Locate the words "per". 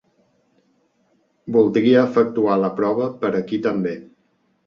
3.25-3.31